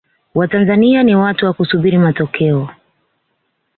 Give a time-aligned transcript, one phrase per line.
[0.35, 2.69] watanzania ni watu wa kusubiri matokeo